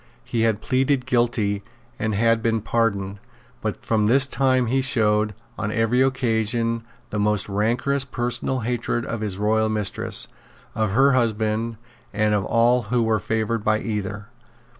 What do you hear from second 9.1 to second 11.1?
his royal mistress, of